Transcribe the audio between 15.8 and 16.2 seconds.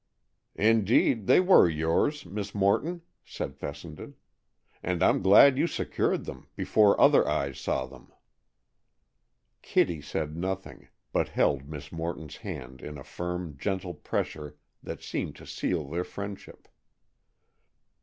their